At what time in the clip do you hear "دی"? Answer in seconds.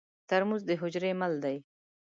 1.43-1.57